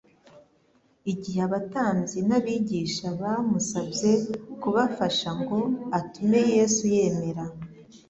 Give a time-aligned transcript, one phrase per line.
[1.11, 4.11] igihe abatambyi n'abigisha bamusabye
[4.61, 5.59] kubafasha ngo
[5.99, 7.43] atume Yesu yemera